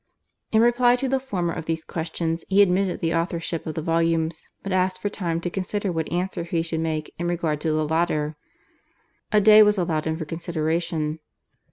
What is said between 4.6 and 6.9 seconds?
but asked for time to consider what answer he should